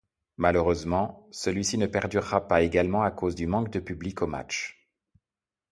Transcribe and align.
Malheureusement, 0.37 1.27
celui-ci 1.29 1.77
ne 1.77 1.85
perdurera 1.85 2.47
pas 2.47 2.63
également 2.63 3.03
à 3.03 3.11
cause 3.11 3.35
du 3.35 3.45
manque 3.45 3.69
de 3.69 3.79
public 3.79 4.23
aux 4.23 4.25
matchs. 4.25 4.89